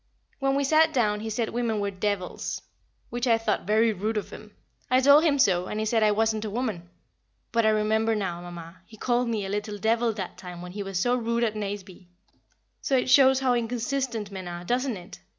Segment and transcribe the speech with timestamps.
[0.39, 2.63] When we sat down he said women were devils,
[3.11, 4.55] which I thought very rude of him.
[4.89, 6.89] I told him so, and he said I wasn't a woman;
[7.51, 10.81] but I remember now, Mamma, he called me a "little devil" that time when he
[10.81, 12.07] was so rude at Nazeby,
[12.81, 15.19] so it shows how inconsistent men are, doesn't it?